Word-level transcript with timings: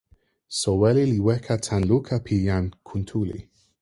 soweli 0.59 1.03
li 1.11 1.19
weka 1.27 1.55
tan 1.65 1.81
luka 1.89 2.15
pi 2.25 2.35
jan 2.47 2.65
Kuntuli. 2.87 3.39